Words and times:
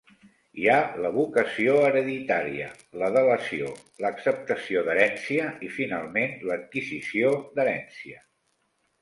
Hi 0.59 0.63
ha 0.69 0.77
la 1.05 1.09
vocació 1.17 1.75
hereditària, 1.89 2.69
la 3.01 3.09
delació, 3.17 3.67
l'acceptació 4.05 4.83
d'herència 4.89 5.47
i, 5.69 5.71
finalment, 5.77 6.35
l'adquisició 6.53 7.37
d'herència. 7.61 8.21